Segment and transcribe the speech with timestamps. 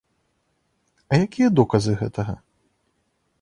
[1.11, 2.33] А якія доказы гэтага?